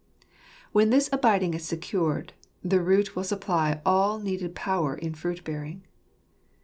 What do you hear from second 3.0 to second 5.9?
will supply all needed power in fruit bearing.